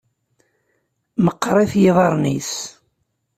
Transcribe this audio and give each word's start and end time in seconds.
Meqqerit 1.23 1.73
yiḍarren-is. 1.81 2.53